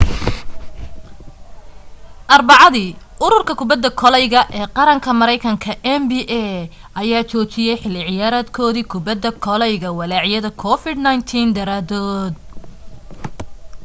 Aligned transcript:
arbacadii 2.35 2.89
ururka 3.25 3.53
kubadda 3.59 3.89
koleyga 4.01 4.41
ee 4.59 4.65
qaranka 4.75 5.09
maraynkanka 5.19 5.71
nba 6.01 6.19
ayaa 7.01 7.27
joojiyay 7.31 7.77
xilli 7.81 8.01
ciyaareedkoodii 8.07 8.89
kubadda 8.93 9.29
koleyga 9.45 9.89
walaacyada 9.99 10.49
covid-19 10.63 11.07
daraadood 11.57 12.33